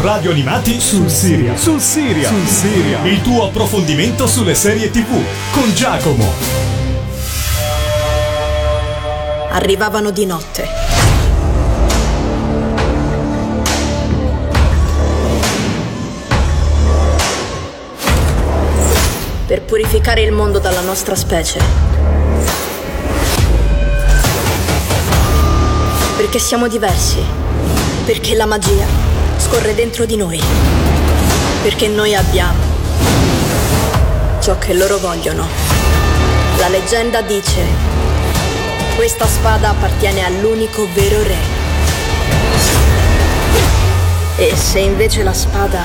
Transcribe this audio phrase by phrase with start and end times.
[0.00, 1.56] Radio Animati sul Siria.
[1.56, 2.28] Sul Siria.
[2.28, 3.02] Sul Siria.
[3.02, 5.08] Il tuo approfondimento sulle serie TV
[5.50, 6.24] con Giacomo.
[9.50, 10.68] Arrivavano di notte.
[19.46, 21.58] Per purificare il mondo dalla nostra specie.
[26.16, 27.18] Perché siamo diversi.
[28.04, 29.07] Perché la magia
[29.48, 30.38] scorre dentro di noi.
[31.62, 32.60] Perché noi abbiamo
[34.40, 35.46] ciò che loro vogliono.
[36.58, 37.64] La leggenda dice,
[38.94, 41.56] questa spada appartiene all'unico vero re.
[44.36, 45.82] E se invece la spada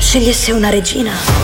[0.00, 1.41] scegliesse una regina?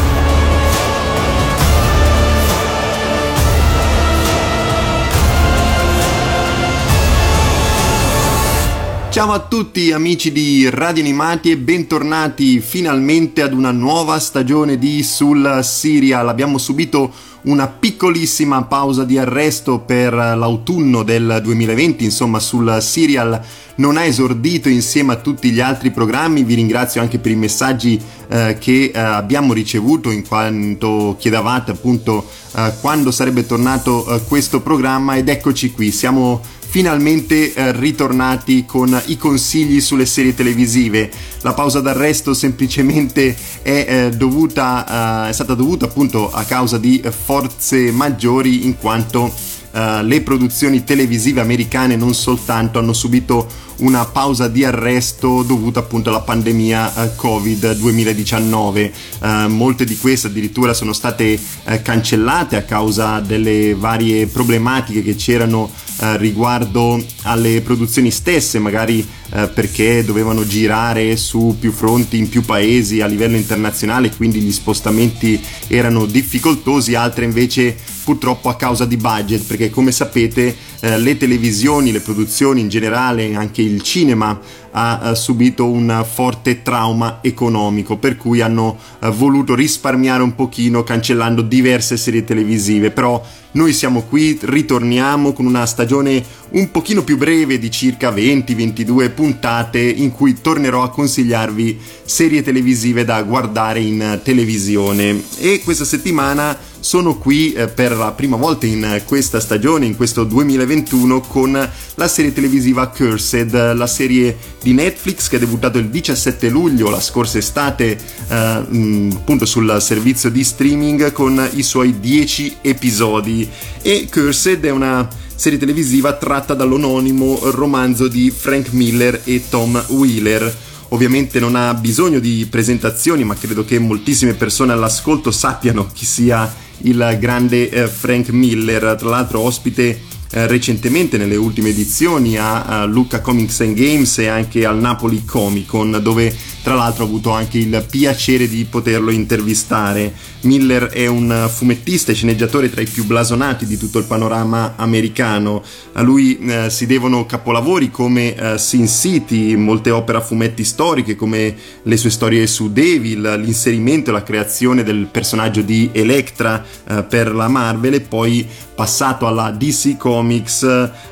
[9.18, 15.02] Ciao a tutti amici di Radio Animati e bentornati finalmente ad una nuova stagione di
[15.02, 16.28] Sul Serial.
[16.28, 23.40] Abbiamo subito una piccolissima pausa di arresto per l'autunno del 2020, insomma sul Serial
[23.76, 28.00] non ha esordito insieme a tutti gli altri programmi, vi ringrazio anche per i messaggi
[28.28, 34.60] eh, che eh, abbiamo ricevuto in quanto chiedevate appunto eh, quando sarebbe tornato eh, questo
[34.60, 41.10] programma ed eccoci qui, siamo finalmente eh, ritornati con i consigli sulle serie televisive.
[41.40, 47.02] La pausa d'arresto semplicemente è, eh, dovuta, eh, è stata dovuta appunto a causa di
[47.08, 49.32] forze maggiori in quanto
[49.72, 53.46] eh, le produzioni televisive americane non soltanto hanno subito
[53.78, 58.92] una pausa di arresto dovuta appunto alla pandemia uh, Covid 2019.
[59.20, 65.14] Uh, molte di queste addirittura sono state uh, cancellate a causa delle varie problematiche che
[65.14, 65.70] c'erano
[66.00, 73.06] riguardo alle produzioni stesse, magari perché dovevano girare su più fronti in più paesi a
[73.06, 79.68] livello internazionale, quindi gli spostamenti erano difficoltosi, altre invece purtroppo a causa di budget, perché
[79.68, 85.70] come sapete eh, le televisioni, le produzioni in generale, anche il cinema ha, ha subito
[85.70, 92.24] un forte trauma economico, per cui hanno uh, voluto risparmiare un pochino cancellando diverse serie
[92.24, 98.10] televisive, però noi siamo qui, ritorniamo con una stagione un pochino più breve di circa
[98.10, 105.22] 20-22 puntate in cui tornerò a consigliarvi serie televisive da guardare in televisione.
[105.38, 110.24] E questa settimana sono qui eh, per la prima volta in questa stagione, in questo
[110.24, 116.48] 2021, con la serie televisiva Cursed, la serie di Netflix che è debuttato il 17
[116.48, 123.48] luglio, la scorsa estate, eh, appunto sul servizio di streaming con i suoi 10 episodi.
[123.82, 130.66] E Cursed è una serie televisiva tratta dall'anonimo romanzo di Frank Miller e Tom Wheeler
[130.88, 136.50] ovviamente non ha bisogno di presentazioni, ma credo che moltissime persone all'ascolto sappiano chi sia
[136.82, 140.00] il grande eh, Frank Miller, tra l'altro ospite
[140.30, 145.24] eh, recentemente nelle ultime edizioni a, a Lucca Comics and Games e anche al Napoli
[145.24, 150.12] Comic Con dove tra l'altro ho avuto anche il piacere di poterlo intervistare.
[150.42, 155.62] Miller è un fumettista e sceneggiatore tra i più blasonati di tutto il panorama americano.
[155.94, 161.16] A lui eh, si devono capolavori come eh, Sin City, molte opere a fumetti storiche
[161.16, 167.02] come le sue storie su Devil, l'inserimento e la creazione del personaggio di Electra eh,
[167.02, 168.46] per la Marvel e poi
[168.78, 170.62] passato alla DC Comics,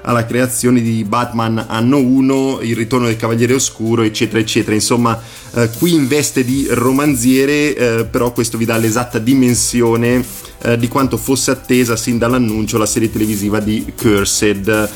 [0.02, 4.72] alla creazione di Batman Anno 1, il ritorno del Cavaliere Oscuro, eccetera, eccetera.
[4.72, 5.20] Insomma,
[5.56, 10.22] eh, qui in veste di romanziere, eh, però questo vi dà l'esatta dimensione
[10.62, 14.90] eh, di quanto fosse attesa sin dall'annuncio la serie televisiva di Cursed.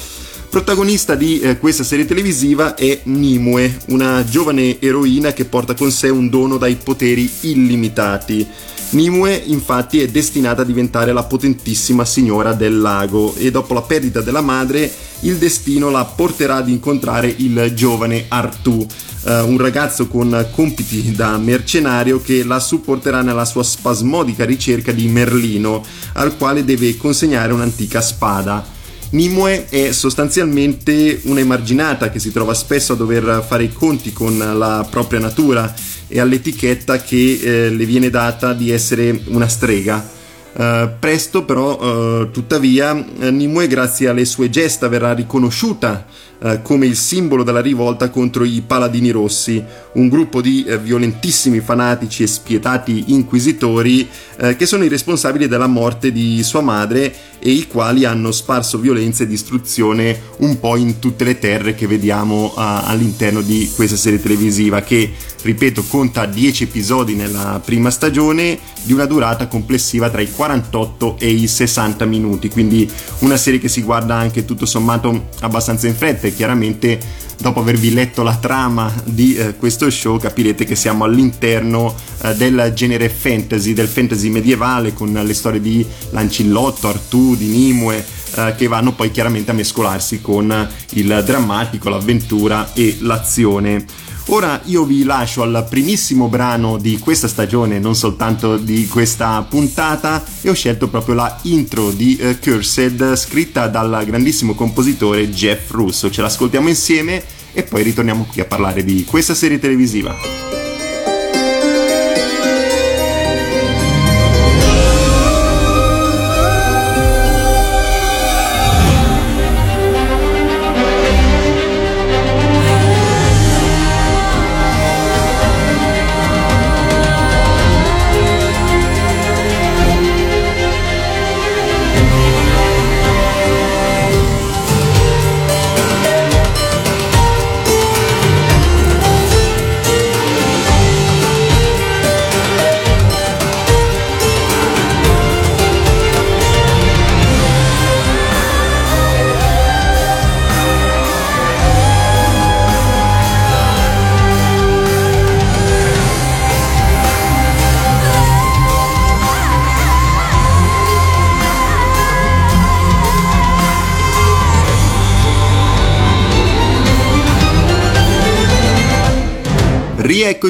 [0.50, 6.08] Protagonista di eh, questa serie televisiva è Nimue, una giovane eroina che porta con sé
[6.08, 8.46] un dono dai poteri illimitati.
[8.90, 14.20] Nimue infatti è destinata a diventare la potentissima signora del lago e dopo la perdita
[14.20, 14.90] della madre
[15.20, 18.84] il destino la porterà ad incontrare il giovane Artù,
[19.24, 25.08] eh, un ragazzo con compiti da mercenario che la supporterà nella sua spasmodica ricerca di
[25.08, 25.84] Merlino,
[26.14, 28.78] al quale deve consegnare un'antica spada.
[29.10, 34.38] Nimue è sostanzialmente una emarginata che si trova spesso a dover fare i conti con
[34.38, 35.74] la propria natura
[36.06, 40.18] e all'etichetta che eh, le viene data di essere una strega.
[40.52, 46.04] Uh, presto però, uh, tuttavia, Nimue grazie alle sue gesta verrà riconosciuta
[46.40, 49.62] uh, come il simbolo della rivolta contro i Paladini Rossi,
[49.92, 54.08] un gruppo di violentissimi fanatici e spietati inquisitori
[54.56, 59.24] che sono i responsabili della morte di sua madre e i quali hanno sparso violenza
[59.24, 64.82] e distruzione un po' in tutte le terre che vediamo all'interno di questa serie televisiva
[64.82, 65.12] che,
[65.42, 71.28] ripeto, conta 10 episodi nella prima stagione di una durata complessiva tra i 48 e
[71.28, 76.28] i 60 minuti, quindi una serie che si guarda anche tutto sommato abbastanza in fretta
[76.28, 76.98] e chiaramente
[77.36, 82.72] dopo avervi letto la trama di eh, questo show capirete che siamo all'interno eh, del
[82.74, 88.02] genere fantasy, del fantasy medievale con le storie di Lancillotto, Artù, di Nimue
[88.36, 93.84] eh, che vanno poi chiaramente a mescolarsi con il drammatico, l'avventura e l'azione.
[94.32, 100.24] Ora io vi lascio al primissimo brano di questa stagione, non soltanto di questa puntata,
[100.40, 106.12] e ho scelto proprio la intro di uh, Cursed scritta dal grandissimo compositore Jeff Russo.
[106.12, 110.49] Ce l'ascoltiamo insieme e poi ritorniamo qui a parlare di questa serie televisiva.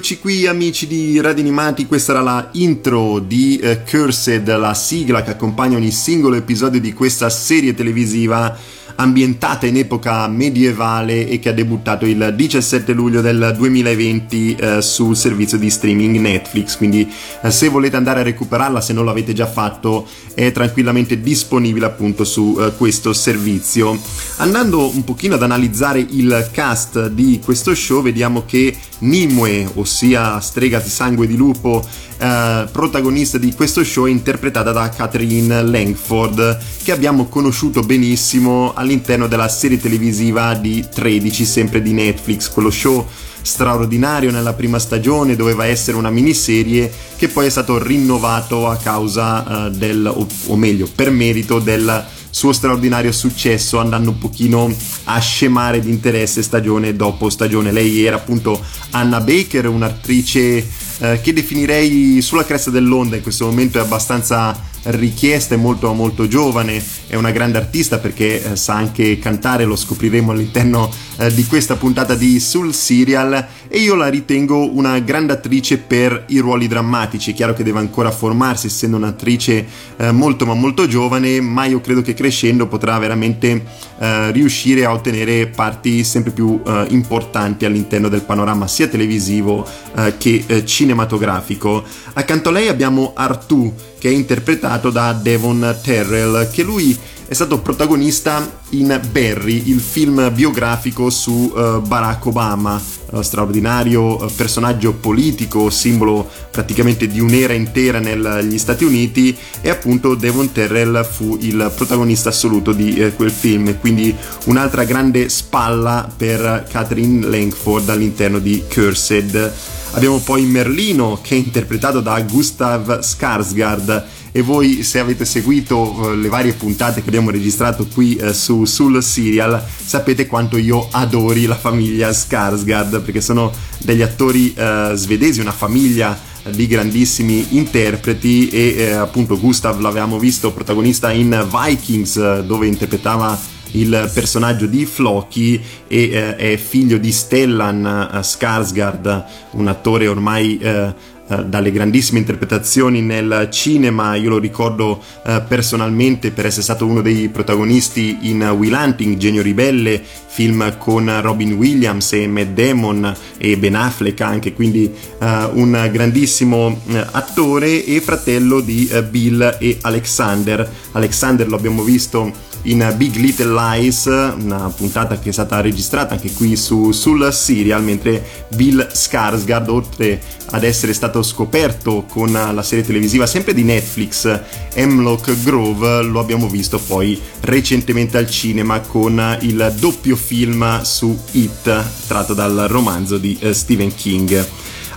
[0.01, 5.23] Rieccoci qui amici di Radio Animati, questa era la intro di uh, Cursed, la sigla
[5.23, 8.57] che accompagna ogni singolo episodio di questa serie televisiva
[9.01, 15.17] ambientata in epoca medievale e che ha debuttato il 17 luglio del 2020 eh, sul
[15.17, 17.11] servizio di streaming Netflix, quindi
[17.43, 22.25] eh, se volete andare a recuperarla, se non l'avete già fatto, è tranquillamente disponibile appunto
[22.25, 23.99] su eh, questo servizio.
[24.37, 30.79] Andando un pochino ad analizzare il cast di questo show, vediamo che Nimue, ossia strega
[30.79, 31.83] di sangue di lupo,
[32.21, 39.27] eh, protagonista di questo show, è interpretata da Catherine Langford, che abbiamo conosciuto benissimo all'interno
[39.27, 43.07] della serie televisiva di 13, sempre di Netflix, quello show
[43.43, 49.67] straordinario nella prima stagione, doveva essere una miniserie che poi è stato rinnovato a causa
[49.67, 54.73] uh, del, o, o meglio, per merito del suo straordinario successo andando un pochino
[55.05, 57.73] a scemare di interesse stagione dopo stagione.
[57.73, 63.79] Lei era appunto Anna Baker, un'attrice eh, che definirei sulla cresta dell'onda in questo momento
[63.79, 69.19] è abbastanza richiesta, è molto, molto giovane, è una grande artista perché eh, sa anche
[69.19, 73.47] cantare, lo scopriremo all'interno eh, di questa puntata di Soul Serial.
[73.69, 77.79] E io la ritengo una grande attrice per i ruoli drammatici, è chiaro che deve
[77.79, 79.67] ancora formarsi essendo un'attrice
[79.97, 83.65] eh, molto ma molto giovane, ma io credo che crescendo potrà veramente
[84.01, 90.17] eh, riuscire a ottenere parti sempre più eh, importanti all'interno del panorama sia televisivo eh,
[90.17, 91.85] che cinematografico.
[92.15, 96.99] Accanto a lei abbiamo Artù che è interpretato da Devon Terrell, che lui
[97.29, 104.33] è stato protagonista in Barry, il film biografico su uh, Barack Obama, uh, straordinario uh,
[104.35, 111.37] personaggio politico, simbolo praticamente di un'era intera negli Stati Uniti e appunto Devon Terrell fu
[111.41, 114.13] il protagonista assoluto di quel film, quindi
[114.47, 119.79] un'altra grande spalla per Catherine Langford all'interno di Cursed.
[119.93, 124.05] Abbiamo poi Merlino che è interpretato da Gustav Skarsgård.
[124.33, 128.65] E voi se avete seguito eh, le varie puntate che abbiamo registrato qui eh, su,
[128.65, 135.41] sul serial sapete quanto io adori la famiglia Skarsgård perché sono degli attori eh, svedesi,
[135.41, 136.17] una famiglia
[136.49, 138.49] di grandissimi interpreti.
[138.49, 143.37] E eh, appunto Gustav l'avevamo visto protagonista in Vikings dove interpretava
[143.73, 150.59] il personaggio di Floki e eh, è figlio di Stellan eh, Skarsgård, un attore ormai
[150.59, 150.95] eh,
[151.31, 157.03] eh, dalle grandissime interpretazioni nel cinema, io lo ricordo eh, personalmente per essere stato uno
[157.03, 163.57] dei protagonisti in Will Hunting, Genio Ribelle, film con Robin Williams e Matt Damon e
[163.59, 169.79] Ben Affleck anche, quindi eh, un grandissimo eh, attore e fratello di eh, Bill e
[169.83, 170.69] Alexander.
[170.93, 176.33] Alexander lo abbiamo visto in Big Little Lies, una puntata che è stata registrata anche
[176.33, 180.21] qui su, sul serial, mentre Bill Skarsgård, oltre
[180.53, 184.41] ad essere stato scoperto con la serie televisiva sempre di Netflix
[184.75, 191.85] Hemlock Grove, lo abbiamo visto poi recentemente al cinema con il doppio film su It,
[192.07, 194.47] tratto dal romanzo di uh, Stephen King.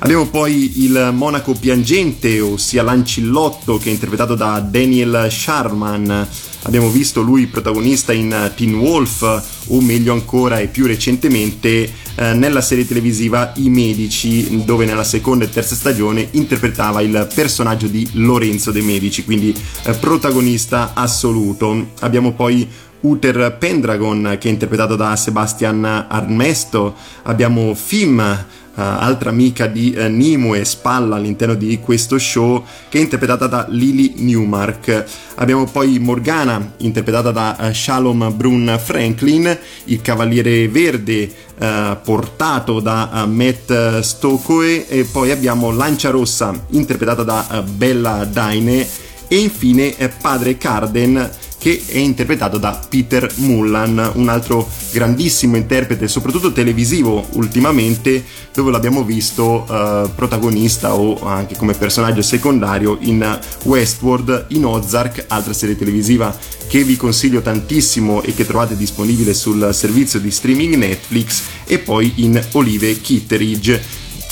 [0.04, 6.28] Abbiamo poi il Monaco piangente, ossia l'Ancillotto, che è interpretato da Daniel Sharman.
[6.64, 9.22] Abbiamo visto lui protagonista in Teen Wolf,
[9.68, 15.46] o meglio ancora e più recentemente eh, nella serie televisiva I Medici, dove nella seconda
[15.46, 21.92] e terza stagione interpretava il personaggio di Lorenzo De Medici, quindi eh, protagonista assoluto.
[22.02, 22.68] Abbiamo poi
[23.00, 26.94] Uther Pendragon che è interpretato da Sebastian Armesto,
[27.24, 33.48] abbiamo Fim altra amica di uh, Nimue Spalla all'interno di questo show che è interpretata
[33.48, 35.06] da Lily Newmark.
[35.36, 41.32] Abbiamo poi Morgana interpretata da uh, Shalom Brun Franklin, il Cavaliere Verde
[42.04, 48.86] portato da Matt Stokely e poi abbiamo Lancia Rossa interpretata da Bella Daine
[49.28, 51.30] e infine Padre Carden
[51.64, 58.22] che è interpretato da Peter Mullan, un altro grandissimo interprete, soprattutto televisivo ultimamente,
[58.54, 65.54] dove l'abbiamo visto uh, protagonista o anche come personaggio secondario in Westworld, in Ozark, altra
[65.54, 71.44] serie televisiva che vi consiglio tantissimo e che trovate disponibile sul servizio di streaming Netflix,
[71.64, 73.82] e poi in Olive Kitteridge,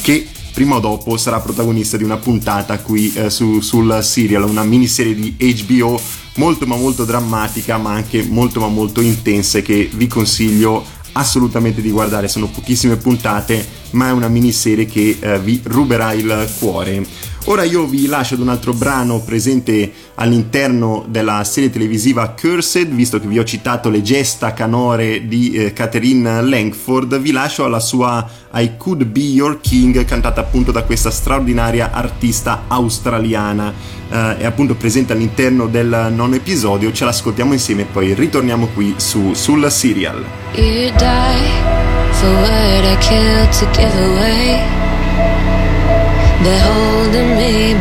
[0.02, 4.66] che prima o dopo sarà protagonista di una puntata qui eh, su, sul serial, una
[4.66, 5.34] miniserie di
[5.66, 10.84] HBO molto ma molto drammatica ma anche molto ma molto intensa che vi consiglio
[11.14, 12.28] assolutamente di guardare.
[12.28, 17.06] Sono pochissime puntate ma è una miniserie che eh, vi ruberà il cuore
[17.46, 22.90] ora io vi lascio ad un altro brano presente all'interno della serie televisiva Cursed.
[22.90, 27.80] Visto che vi ho citato le gesta canore di eh, Catherine Langford vi lascio alla
[27.80, 33.74] sua I Could Be Your King cantata appunto da questa straordinaria artista australiana.
[34.12, 38.96] Uh, è appunto presente all'interno del nono episodio, ce l'ascoltiamo insieme e poi ritorniamo qui
[38.98, 40.22] su, sul serial.
[40.56, 41.80] You die
[42.12, 42.98] for what I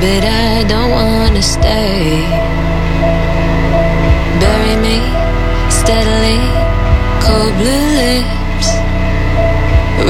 [0.02, 2.26] but I don't wanna stay.
[4.42, 4.98] Bury me
[5.80, 6.40] steadily,
[7.24, 8.68] cold blue lips.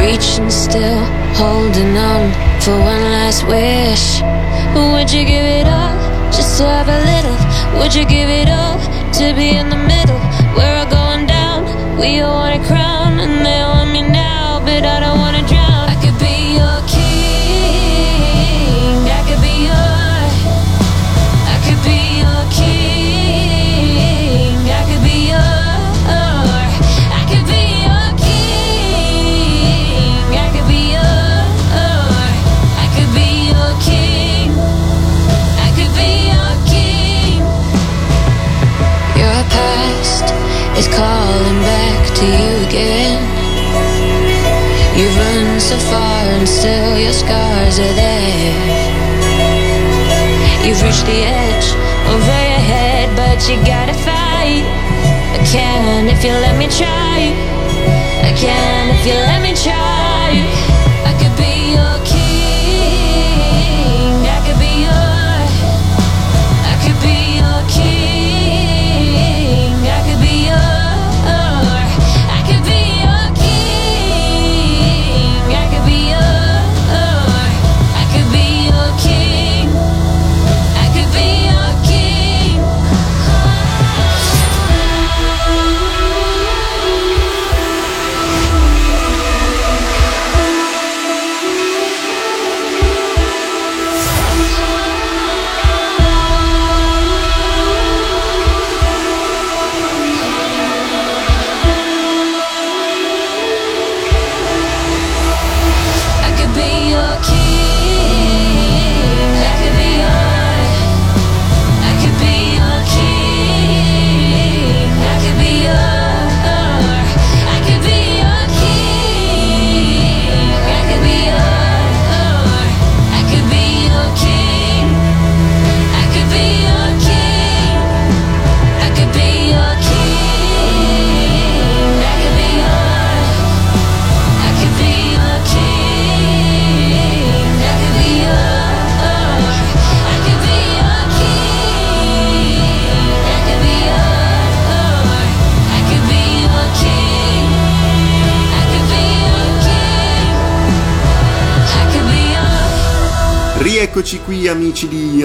[0.00, 1.02] Reaching still,
[1.40, 2.25] holding on
[2.62, 4.05] for one last wish.
[4.75, 6.11] Would you give it up?
[6.33, 7.38] just to have a little.
[7.79, 8.79] Would you give it all
[9.19, 10.21] to be in the middle?
[10.57, 11.61] We're all going down.
[11.99, 13.00] We all want a crown,
[40.81, 43.21] is calling back to you again.
[44.97, 48.55] You've run so far and still your scars are there.
[50.65, 51.69] You've reached the edge
[52.15, 54.65] over your head, but you gotta fight.
[55.37, 57.19] I can if you let me try.
[58.29, 60.10] I can if you let me try.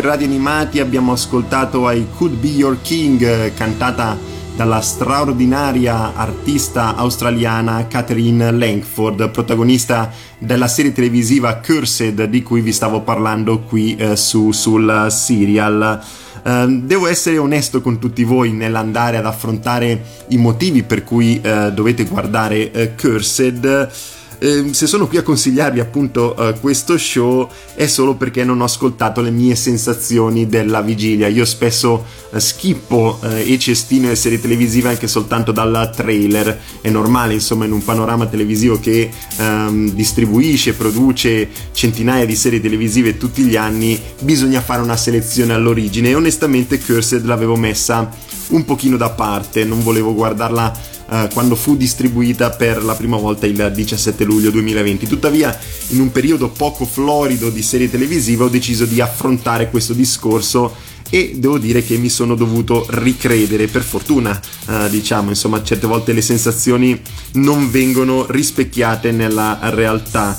[0.06, 4.16] Radio Animati, abbiamo ascoltato I Could Be Your King cantata
[4.56, 13.02] dalla straordinaria artista australiana Catherine Langford, protagonista della serie televisiva Cursed di cui vi stavo
[13.02, 16.04] parlando qui eh, su, sul serial.
[16.44, 21.72] Uh, devo essere onesto con tutti voi nell'andare ad affrontare i motivi per cui uh,
[21.72, 23.90] dovete guardare uh, Cursed
[24.40, 28.64] eh, se sono qui a consigliarvi appunto uh, questo show è solo perché non ho
[28.66, 31.28] ascoltato le mie sensazioni della vigilia.
[31.28, 36.60] Io spesso uh, schippo uh, e cestino le serie televisive anche soltanto dal trailer.
[36.82, 43.18] È normale, insomma, in un panorama televisivo che um, distribuisce produce centinaia di serie televisive
[43.18, 46.10] tutti gli anni, bisogna fare una selezione all'origine.
[46.10, 48.10] E onestamente Cursed l'avevo messa
[48.48, 53.46] un pochino da parte, non volevo guardarla eh, quando fu distribuita per la prima volta
[53.46, 55.08] il 17 luglio 2020.
[55.08, 55.58] Tuttavia,
[55.90, 61.34] in un periodo poco florido di serie televisive, ho deciso di affrontare questo discorso e
[61.38, 66.22] devo dire che mi sono dovuto ricredere per fortuna eh, diciamo insomma certe volte le
[66.22, 67.00] sensazioni
[67.34, 70.38] non vengono rispecchiate nella realtà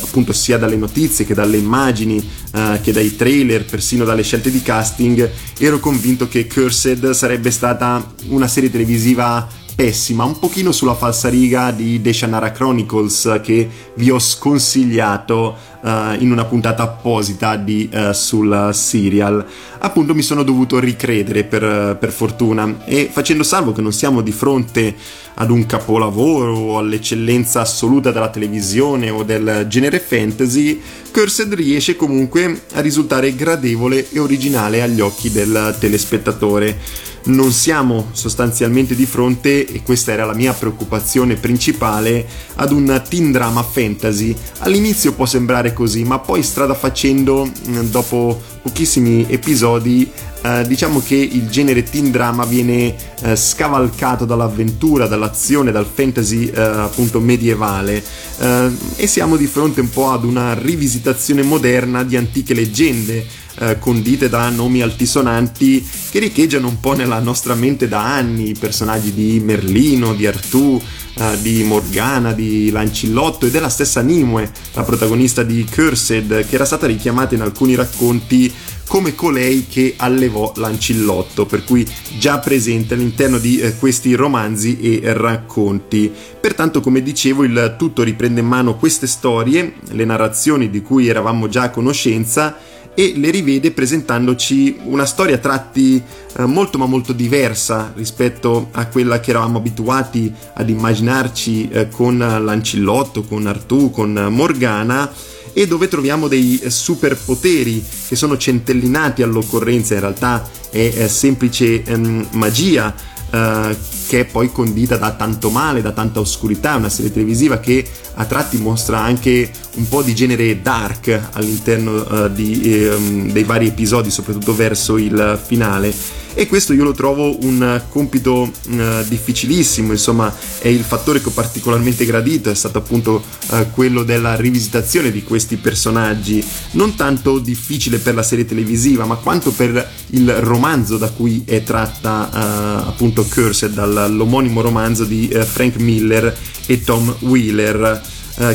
[0.00, 2.18] appunto sia dalle notizie che dalle immagini
[2.52, 8.14] eh, che dai trailer persino dalle scelte di casting ero convinto che Cursed sarebbe stata
[8.28, 9.48] una serie televisiva
[9.78, 16.44] pessima, un pochino sulla falsariga di Deshanara Chronicles che vi ho sconsigliato uh, in una
[16.46, 19.46] puntata apposita di, uh, sul serial.
[19.78, 24.32] Appunto mi sono dovuto ricredere per, per fortuna e facendo salvo che non siamo di
[24.32, 24.96] fronte
[25.34, 30.82] ad un capolavoro o all'eccellenza assoluta della televisione o del genere fantasy,
[31.12, 38.94] Cursed riesce comunque a risultare gradevole e originale agli occhi del telespettatore non siamo sostanzialmente
[38.94, 44.34] di fronte, e questa era la mia preoccupazione principale, ad un teen drama fantasy.
[44.58, 50.10] All'inizio può sembrare così, ma poi strada facendo, mm, dopo pochissimi episodi,
[50.42, 56.60] eh, diciamo che il genere teen drama viene eh, scavalcato dall'avventura, dall'azione, dal fantasy eh,
[56.60, 58.02] appunto medievale
[58.38, 63.26] eh, e siamo di fronte un po' ad una rivisitazione moderna di antiche leggende
[63.60, 68.56] eh, condite da nomi altisonanti che riecheggiano un po' nella nostra mente da anni, i
[68.58, 70.80] personaggi di Merlino, di Artù,
[71.14, 76.64] eh, di Morgana, di Lancillotto e della stessa Nimue, la protagonista di Cursed, che era
[76.64, 78.52] stata richiamata in alcuni racconti
[78.86, 81.86] come colei che allevò Lancillotto, per cui
[82.18, 86.10] già presente all'interno di eh, questi romanzi e racconti.
[86.40, 91.48] Pertanto, come dicevo, il tutto riprende in mano queste storie, le narrazioni di cui eravamo
[91.48, 92.56] già a conoscenza
[92.98, 96.02] e le rivede presentandoci una storia a tratti
[96.36, 102.18] eh, molto ma molto diversa rispetto a quella che eravamo abituati ad immaginarci eh, con
[102.18, 105.12] Lancillotto, con Artù, con Morgana
[105.52, 112.30] e dove troviamo dei superpoteri che sono centellinati all'occorrenza, in realtà è, è semplice ehm,
[112.32, 112.92] magia
[113.30, 113.76] eh,
[114.08, 118.24] che è poi condita da tanto male, da tanta oscurità, una serie televisiva che a
[118.24, 124.10] tratti mostra anche un po' di genere dark all'interno uh, di, um, dei vari episodi,
[124.10, 125.94] soprattutto verso il finale.
[126.34, 131.32] E questo io lo trovo un compito uh, difficilissimo, insomma è il fattore che ho
[131.32, 137.98] particolarmente gradito, è stato appunto uh, quello della rivisitazione di questi personaggi, non tanto difficile
[137.98, 143.24] per la serie televisiva, ma quanto per il romanzo da cui è tratta uh, appunto
[143.24, 148.00] Cursed, dall'omonimo romanzo di Frank Miller e Tom Wheeler,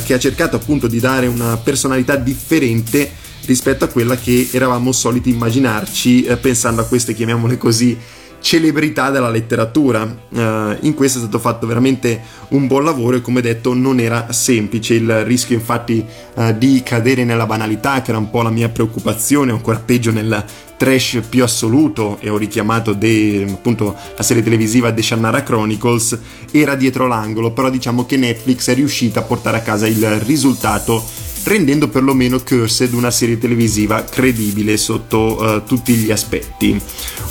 [0.04, 5.30] che ha cercato appunto di dare una personalità differente rispetto a quella che eravamo soliti
[5.30, 7.98] immaginarci eh, pensando a queste, chiamiamole così,
[8.44, 10.04] celebrità della letteratura.
[10.04, 14.34] Uh, in questo è stato fatto veramente un buon lavoro e come detto non era
[14.34, 14.96] semplice.
[14.96, 19.52] Il rischio infatti uh, di cadere nella banalità, che era un po' la mia preoccupazione,
[19.52, 20.44] ancora peggio nel
[20.76, 26.20] trash più assoluto, e ho richiamato de, appunto la serie televisiva The Shannara Chronicles,
[26.52, 31.02] era dietro l'angolo, però diciamo che Netflix è riuscita a portare a casa il risultato
[31.44, 36.80] rendendo perlomeno Cursed una serie televisiva credibile sotto uh, tutti gli aspetti.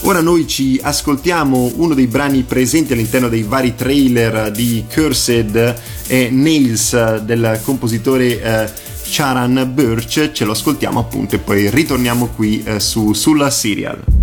[0.03, 6.29] Ora noi ci ascoltiamo uno dei brani presenti all'interno dei vari trailer di Cursed è
[6.31, 8.71] Nails del compositore uh,
[9.05, 14.22] Charan Birch, ce lo ascoltiamo appunto e poi ritorniamo qui uh, su, sulla serial.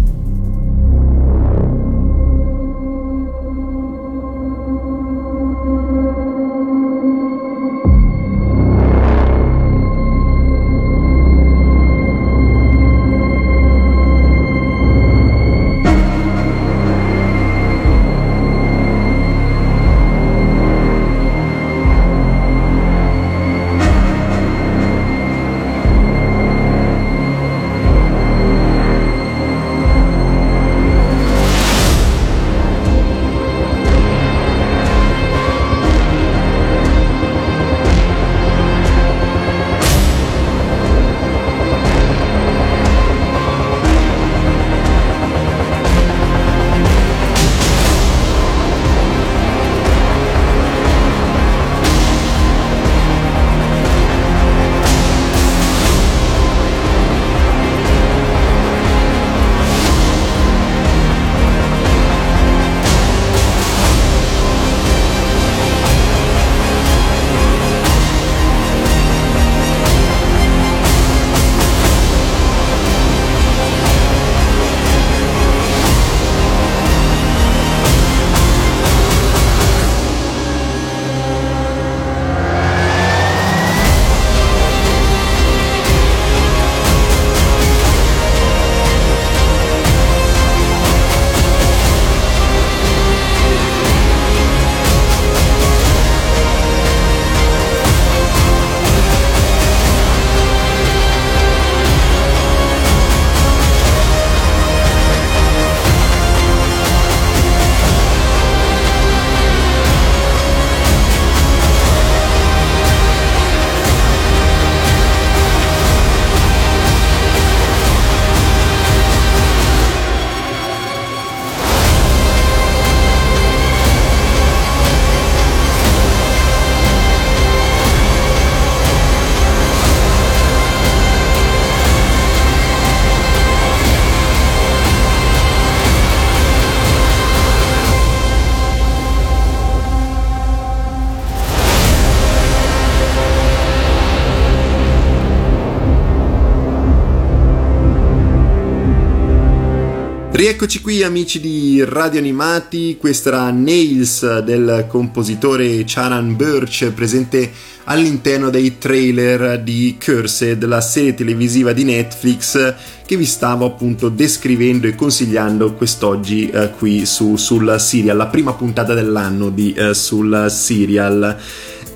[150.40, 157.52] Rieccoci qui amici di Radio Animati, questa era Nails del compositore Charan Birch presente
[157.84, 162.74] all'interno dei trailer di Cursed, la serie televisiva di Netflix
[163.06, 168.54] che vi stavo appunto descrivendo e consigliando quest'oggi eh, qui su, sul serial, la prima
[168.54, 171.38] puntata dell'anno di eh, sul serial.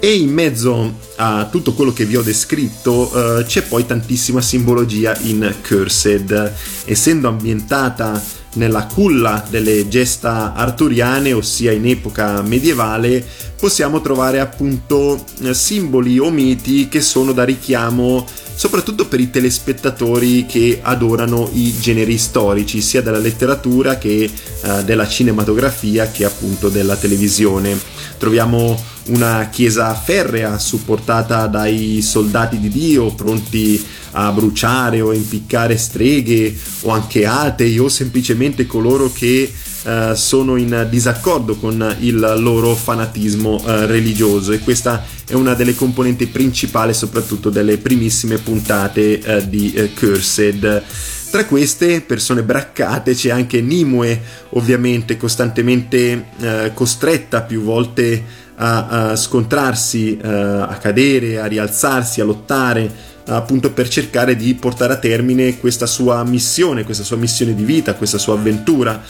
[0.06, 5.18] E in mezzo a tutto quello che vi ho descritto eh, c'è poi tantissima simbologia
[5.22, 8.22] in Cursed, essendo ambientata
[8.56, 13.26] nella culla delle gesta arturiane, ossia in epoca medievale,
[13.58, 20.46] possiamo trovare appunto eh, simboli o miti che sono da richiamo soprattutto per i telespettatori
[20.46, 26.98] che adorano i generi storici, sia della letteratura che eh, della cinematografia che appunto della
[26.98, 27.80] televisione.
[28.18, 36.56] Troviamo una chiesa ferrea supportata dai soldati di Dio pronti a bruciare o impiccare streghe
[36.82, 39.52] o anche atei o semplicemente coloro che
[39.86, 45.76] eh, sono in disaccordo con il loro fanatismo eh, religioso e questa è una delle
[45.76, 50.84] componenti principali soprattutto delle primissime puntate eh, di eh, Cursed.
[51.32, 58.24] Tra queste persone braccate c'è anche Nimue, ovviamente costantemente eh, costretta più volte
[58.64, 64.94] a, a scontrarsi, eh, a cadere, a rialzarsi, a lottare appunto per cercare di portare
[64.94, 69.02] a termine questa sua missione, questa sua missione di vita, questa sua avventura.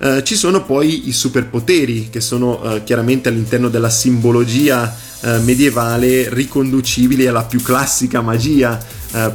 [0.00, 6.32] Uh, ci sono poi i superpoteri che sono uh, chiaramente all'interno della simbologia uh, medievale
[6.32, 8.78] riconducibili alla più classica magia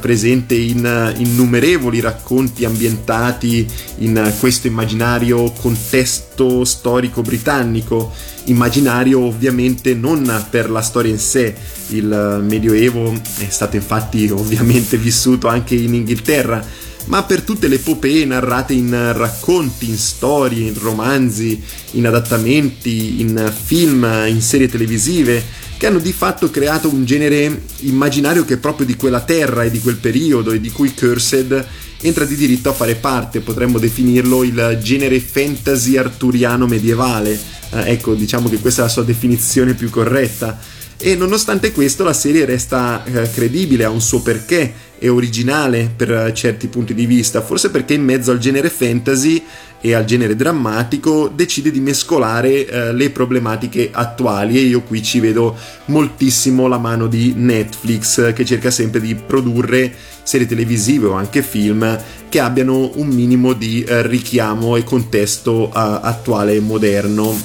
[0.00, 3.66] presente in innumerevoli racconti ambientati
[3.98, 8.12] in questo immaginario contesto storico britannico,
[8.44, 11.54] immaginario ovviamente non per la storia in sé,
[11.88, 16.64] il Medioevo è stato infatti ovviamente vissuto anche in Inghilterra,
[17.06, 21.62] ma per tutte le epopee narrate in racconti, in storie, in romanzi,
[21.92, 25.42] in adattamenti, in film, in serie televisive,
[25.76, 29.70] che hanno di fatto creato un genere immaginario che è proprio di quella terra e
[29.70, 31.66] di quel periodo e di cui Cursed
[32.00, 37.38] entra di diritto a fare parte, potremmo definirlo il genere fantasy arturiano medievale.
[37.70, 40.58] Eh, ecco, diciamo che questa è la sua definizione più corretta
[40.96, 46.10] e nonostante questo la serie resta eh, credibile, ha un suo perché, è originale per
[46.12, 49.42] eh, certi punti di vista, forse perché in mezzo al genere fantasy
[49.80, 55.20] e al genere drammatico decide di mescolare eh, le problematiche attuali e io qui ci
[55.20, 55.54] vedo
[55.86, 62.00] moltissimo la mano di Netflix che cerca sempre di produrre serie televisive o anche film
[62.30, 67.36] che abbiano un minimo di eh, richiamo e contesto eh, attuale e moderno.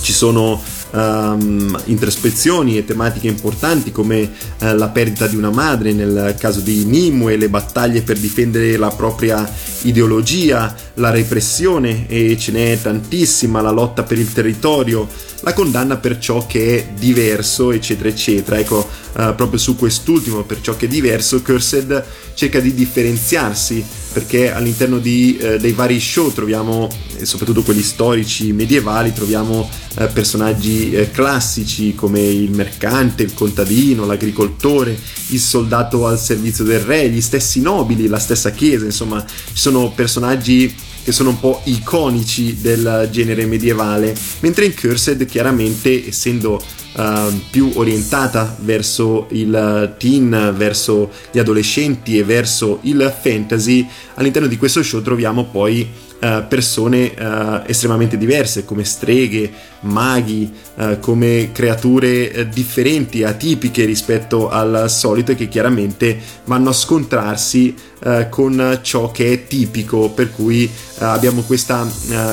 [0.00, 6.34] Ci sono um, introspezioni e tematiche importanti come uh, la perdita di una madre nel
[6.38, 9.48] caso di Nimue, le battaglie per difendere la propria
[9.82, 15.08] ideologia, la repressione e ce n'è tantissima, la lotta per il territorio,
[15.40, 18.58] la condanna per ciò che è diverso, eccetera, eccetera.
[18.58, 23.84] Ecco, uh, proprio su quest'ultimo, per ciò che è diverso, Cursed cerca di differenziarsi
[24.16, 26.88] perché all'interno di, eh, dei vari show troviamo,
[27.20, 34.98] soprattutto quelli storici medievali, troviamo eh, personaggi eh, classici come il mercante, il contadino, l'agricoltore,
[35.28, 39.92] il soldato al servizio del re, gli stessi nobili, la stessa chiesa, insomma ci sono
[39.94, 40.74] personaggi
[41.04, 46.58] che sono un po' iconici del genere medievale, mentre in Cursed chiaramente essendo
[46.96, 54.56] uh, più orientata verso il teen, verso gli adolescenti e verso il fantasy, all'interno di
[54.56, 55.88] questo show troviamo poi
[56.20, 60.50] uh, persone uh, estremamente diverse come streghe, maghi,
[60.98, 67.74] come creature differenti, atipiche rispetto al solito e che chiaramente vanno a scontrarsi
[68.28, 71.86] con ciò che è tipico, per cui abbiamo questa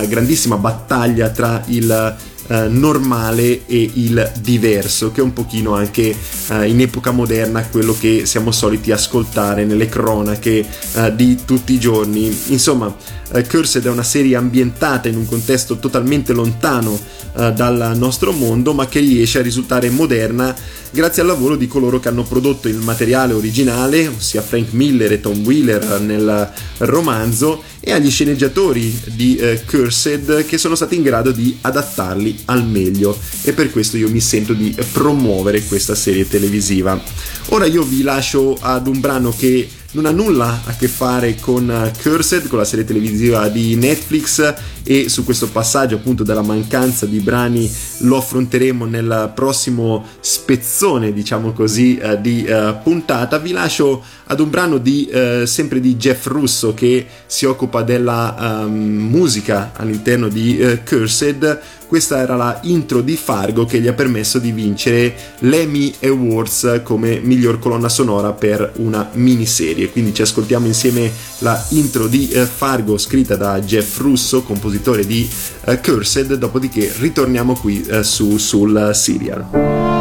[0.08, 2.16] grandissima battaglia tra il
[2.48, 6.16] eh, normale e il diverso, che è un pochino anche
[6.50, 11.80] eh, in epoca moderna quello che siamo soliti ascoltare nelle cronache eh, di tutti i
[11.80, 12.26] giorni.
[12.48, 12.96] Insomma,
[13.34, 17.00] eh, Cursed è una serie ambientata in un contesto totalmente lontano
[17.36, 20.56] eh, dal nostro mondo, ma che riesce a risultare moderna
[20.92, 25.20] grazie al lavoro di coloro che hanno prodotto il materiale originale, ossia Frank Miller e
[25.20, 31.32] Tom Wheeler nel romanzo, e agli sceneggiatori di eh, Cursed che sono stati in grado
[31.32, 37.02] di adattarli al meglio e per questo io mi sento di promuovere questa serie televisiva.
[37.48, 41.70] Ora io vi lascio ad un brano che non ha nulla a che fare con
[41.70, 44.54] eh, Cursed, con la serie televisiva di Netflix
[44.84, 51.54] e su questo passaggio appunto della mancanza di brani lo affronteremo nel prossimo spezzone, diciamo
[51.54, 53.38] così, eh, di eh, puntata.
[53.38, 58.62] Vi lascio ad un brano di, eh, sempre di Jeff Russo che si occupa della
[58.66, 61.62] um, musica all'interno di uh, Cursed.
[61.94, 67.20] Questa era la intro di Fargo che gli ha permesso di vincere l'Emmy Awards come
[67.20, 69.92] miglior colonna sonora per una miniserie.
[69.92, 75.30] Quindi ci ascoltiamo insieme la intro di uh, Fargo scritta da Jeff Russo, compositore di
[75.66, 79.93] uh, Cursed, dopodiché ritorniamo qui su, sul serial.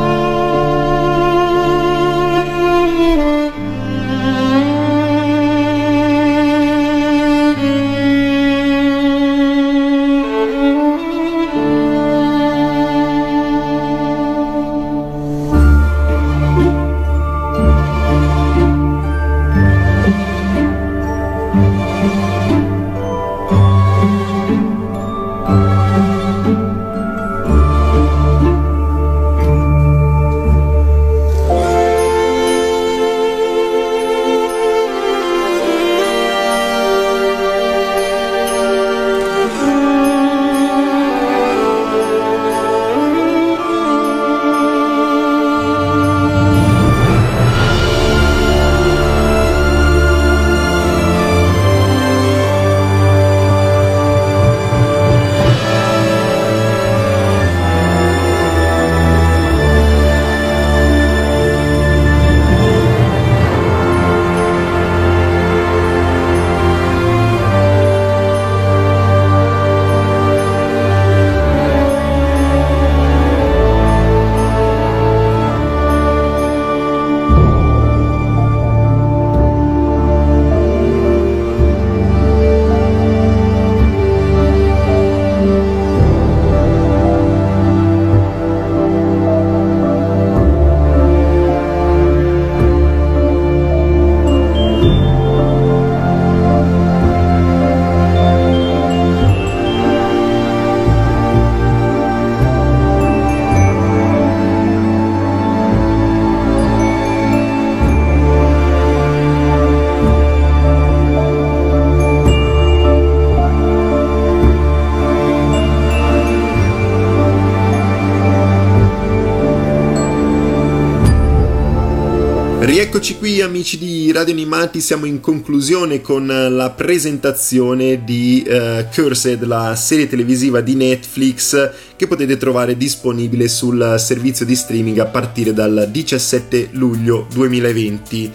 [123.45, 130.09] Amici di Radio Animati, siamo in conclusione con la presentazione di uh, Cursed, la serie
[130.09, 136.69] televisiva di Netflix che potete trovare disponibile sul servizio di streaming a partire dal 17
[136.73, 138.33] luglio 2020.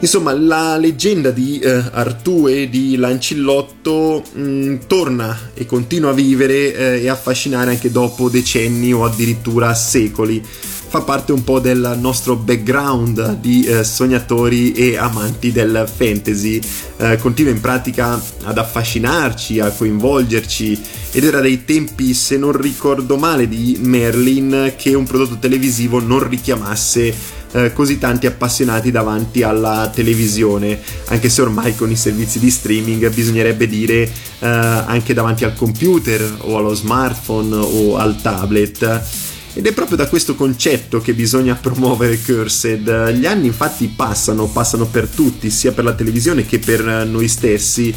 [0.00, 6.68] Insomma, la leggenda di Artù e di Lancillotto mh, mm, torna e continua a vivere
[6.68, 10.42] uh, e affascinare anche dopo decenni o addirittura secoli
[10.88, 16.60] fa parte un po' del nostro background di eh, sognatori e amanti del fantasy.
[16.98, 20.80] Eh, continua in pratica ad affascinarci, a coinvolgerci
[21.12, 26.26] ed era dei tempi, se non ricordo male, di Merlin che un prodotto televisivo non
[26.26, 27.14] richiamasse
[27.52, 33.08] eh, così tanti appassionati davanti alla televisione, anche se ormai con i servizi di streaming
[33.12, 39.25] bisognerebbe dire eh, anche davanti al computer o allo smartphone o al tablet.
[39.56, 43.14] Ed è proprio da questo concetto che bisogna promuovere Cursed.
[43.14, 47.92] Gli anni infatti passano, passano per tutti, sia per la televisione che per noi stessi.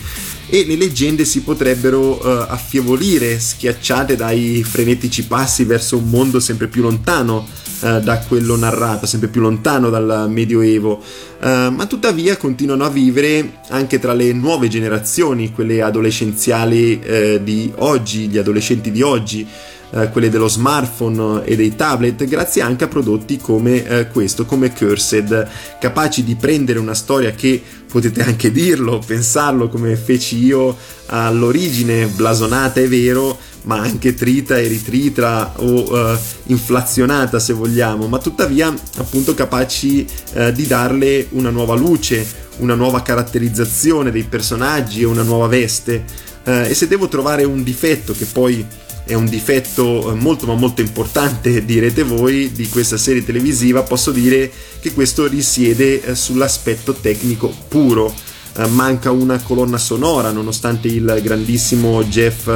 [0.47, 6.67] E le leggende si potrebbero uh, affievolire, schiacciate dai frenetici passi verso un mondo sempre
[6.67, 7.45] più lontano
[7.81, 11.03] uh, da quello narrato, sempre più lontano dal Medioevo,
[11.41, 16.99] uh, ma tuttavia continuano a vivere anche tra le nuove generazioni, quelle adolescenziali
[17.43, 19.45] di oggi, gli adolescenti di oggi
[19.91, 24.73] eh, quelle dello smartphone e dei tablet, grazie anche a prodotti come eh, questo, come
[24.73, 25.47] Cursed,
[25.79, 32.79] capaci di prendere una storia che potete anche dirlo, pensarlo come feci io all'origine, blasonata
[32.79, 39.33] è vero, ma anche trita e ritrita o uh, inflazionata se vogliamo, ma tuttavia appunto
[39.33, 42.25] capaci uh, di darle una nuova luce,
[42.57, 46.03] una nuova caratterizzazione dei personaggi e una nuova veste.
[46.45, 48.65] Uh, e se devo trovare un difetto che poi
[49.09, 54.11] è un difetto eh, molto ma molto importante, direte voi, di questa serie televisiva, posso
[54.11, 58.13] dire che questo risiede eh, sull'aspetto tecnico puro.
[58.55, 62.47] Eh, manca una colonna sonora, nonostante il grandissimo Jeff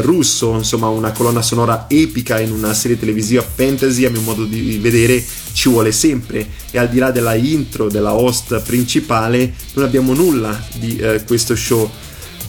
[0.00, 4.78] russo, insomma una colonna sonora epica in una serie televisiva fantasy, a mio modo di
[4.78, 10.12] vedere ci vuole sempre e al di là della intro della host principale non abbiamo
[10.14, 11.88] nulla di questo show.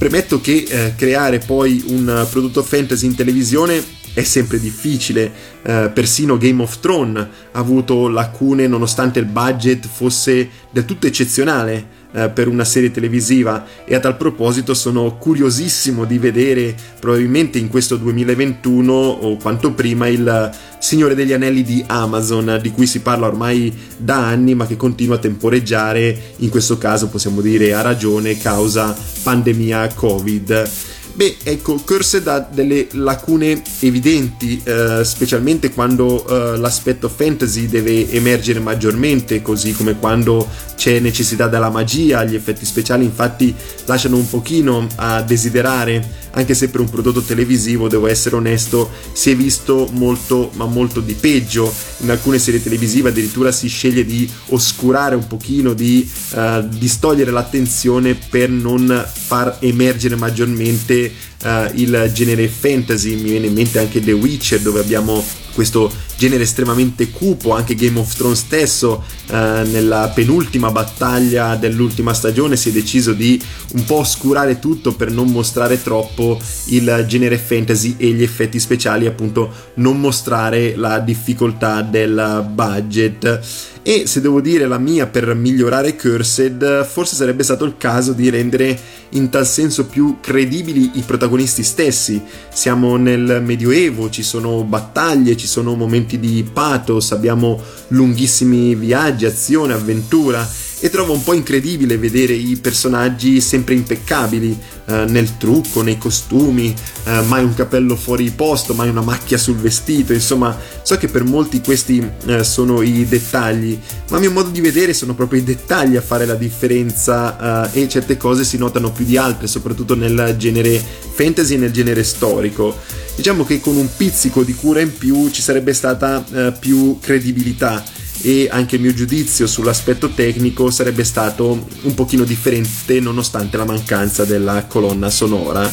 [0.01, 3.83] Premetto che eh, creare poi un prodotto fantasy in televisione
[4.15, 10.49] è sempre difficile, eh, persino Game of Thrones ha avuto lacune nonostante il budget fosse
[10.71, 16.17] del tutto eccezionale eh, per una serie televisiva e a tal proposito sono curiosissimo di
[16.17, 22.71] vedere probabilmente in questo 2021 o quanto prima il Signore degli Anelli di Amazon di
[22.71, 27.41] cui si parla ormai da anni ma che continua a temporeggiare in questo caso possiamo
[27.41, 30.69] dire a ragione causa pandemia Covid.
[31.13, 38.59] Beh, ecco, Cursed ha delle lacune evidenti, eh, specialmente quando eh, l'aspetto fantasy deve emergere
[38.59, 43.53] maggiormente, così come quando c'è necessità della magia, gli effetti speciali infatti
[43.85, 49.31] lasciano un pochino a desiderare, anche se per un prodotto televisivo, devo essere onesto, si
[49.31, 51.73] è visto molto, ma molto di peggio.
[51.99, 58.15] In alcune serie televisive addirittura si sceglie di oscurare un pochino, di uh, distogliere l'attenzione
[58.15, 61.11] per non far emergere maggiormente
[61.43, 63.15] uh, il genere fantasy.
[63.15, 67.99] Mi viene in mente anche The Witcher, dove abbiamo questo genere estremamente cupo, anche Game
[67.99, 73.41] of Thrones stesso eh, nella penultima battaglia dell'ultima stagione si è deciso di
[73.73, 79.05] un po' oscurare tutto per non mostrare troppo il genere fantasy e gli effetti speciali,
[79.05, 83.70] appunto non mostrare la difficoltà del budget.
[83.83, 88.29] E se devo dire la mia per migliorare Cursed, forse sarebbe stato il caso di
[88.29, 88.79] rendere
[89.13, 92.21] in tal senso più credibili i protagonisti stessi.
[92.53, 99.73] Siamo nel Medioevo, ci sono battaglie, ci sono momenti di pathos, abbiamo lunghissimi viaggi, azione,
[99.73, 100.47] avventura
[100.83, 106.73] e trovo un po' incredibile vedere i personaggi sempre impeccabili eh, nel trucco, nei costumi,
[107.05, 111.23] eh, mai un capello fuori posto, mai una macchia sul vestito, insomma so che per
[111.23, 115.43] molti questi eh, sono i dettagli, ma a mio modo di vedere sono proprio i
[115.43, 119.95] dettagli a fare la differenza eh, e certe cose si notano più di altre, soprattutto
[119.95, 122.75] nel genere fantasy e nel genere storico.
[123.15, 127.83] Diciamo che con un pizzico di cura in più ci sarebbe stata eh, più credibilità
[128.21, 134.25] e anche il mio giudizio sull'aspetto tecnico sarebbe stato un pochino differente nonostante la mancanza
[134.25, 135.69] della colonna sonora.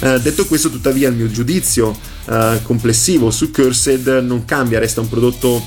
[0.00, 1.88] Uh, detto questo, tuttavia, il mio giudizio
[2.26, 5.60] uh, complessivo su Cursed non cambia, resta un prodotto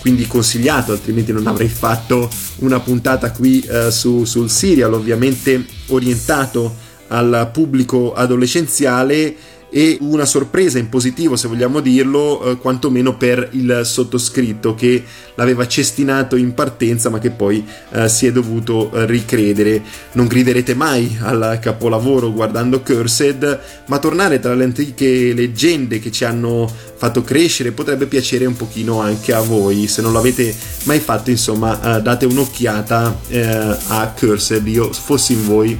[0.00, 6.86] quindi consigliato, altrimenti non avrei fatto una puntata qui uh, su, sul serial, ovviamente orientato
[7.08, 9.34] al pubblico adolescenziale
[9.70, 15.04] e una sorpresa in positivo se vogliamo dirlo eh, quantomeno per il sottoscritto che
[15.34, 19.82] l'aveva cestinato in partenza ma che poi eh, si è dovuto eh, ricredere.
[20.12, 26.24] Non griderete mai al capolavoro guardando Cursed ma tornare tra le antiche leggende che ci
[26.24, 29.86] hanno fatto crescere potrebbe piacere un pochino anche a voi.
[29.86, 30.54] Se non l'avete
[30.84, 34.66] mai fatto insomma eh, date un'occhiata eh, a Cursed.
[34.66, 35.78] Io fossi in voi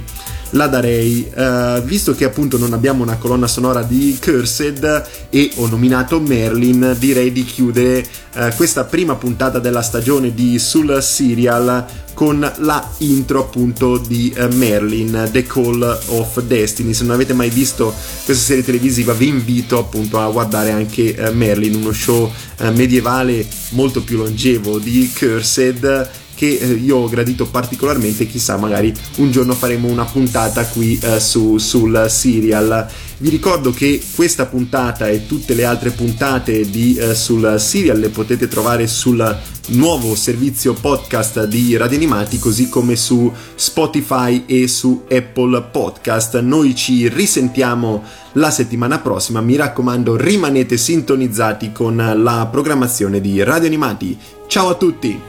[0.51, 1.29] la darei.
[1.33, 6.95] Uh, visto che appunto non abbiamo una colonna sonora di Cursed e ho nominato Merlin,
[6.97, 13.41] direi di chiudere uh, questa prima puntata della stagione di Sul Serial con la intro
[13.41, 16.93] appunto di uh, Merlin, The Call of Destiny.
[16.93, 17.93] Se non avete mai visto
[18.25, 22.31] questa serie televisiva vi invito appunto a guardare anche Merlin, uno show
[22.73, 26.09] medievale molto più longevo di Cursed
[26.39, 31.19] che eh, io ho gradito particolarmente, chissà magari un giorno faremo una puntata qui eh,
[31.19, 32.87] su, sul serial.
[33.17, 38.07] Vi ricordo che questa puntata e tutte le altre puntate di, eh, sul serial le
[38.07, 39.37] potete trovare sul
[39.71, 46.39] nuovo servizio podcast di Radio Animati così come su Spotify e su Apple Podcast.
[46.39, 48.01] Noi ci risentiamo
[48.33, 54.17] la settimana prossima, mi raccomando rimanete sintonizzati con la programmazione di Radio Animati.
[54.47, 55.28] Ciao a tutti!